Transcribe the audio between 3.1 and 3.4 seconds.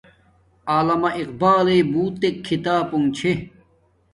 چھے